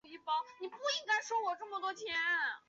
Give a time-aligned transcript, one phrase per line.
[0.01, 2.57] 女性仍负担家庭照顾的主要角色